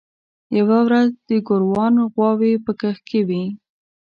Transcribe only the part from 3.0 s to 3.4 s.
کې